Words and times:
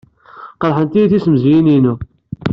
Qerḥent-iyi 0.61 1.05
tesmezziyin-innu. 1.11 1.93